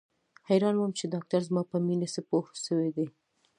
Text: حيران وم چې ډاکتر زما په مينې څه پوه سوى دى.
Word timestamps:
حيران 0.49 0.75
وم 0.77 0.91
چې 0.99 1.05
ډاکتر 1.13 1.39
زما 1.49 1.61
په 1.71 1.77
مينې 1.85 2.07
څه 2.13 2.21
پوه 2.29 2.45
سوى 2.65 2.89
دى. 2.97 3.07